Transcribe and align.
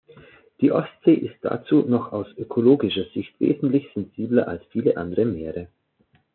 Die 0.61 0.71
Ostsee 0.71 1.13
ist 1.13 1.35
dazu 1.43 1.81
noch 1.87 2.11
aus 2.11 2.25
ökologischer 2.35 3.05
Sicht 3.13 3.39
wesentlich 3.39 3.87
sensibler 3.93 4.47
als 4.47 4.63
viele 4.71 4.97
andere 4.97 5.25
Meere. 5.25 5.67